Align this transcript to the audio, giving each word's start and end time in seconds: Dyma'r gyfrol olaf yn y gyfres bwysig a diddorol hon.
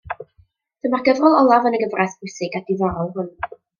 Dyma'r 0.85 1.03
gyfrol 1.09 1.37
olaf 1.41 1.67
yn 1.71 1.77
y 1.79 1.81
gyfres 1.83 2.17
bwysig 2.23 2.59
a 2.61 2.63
diddorol 2.71 3.13
hon. 3.19 3.31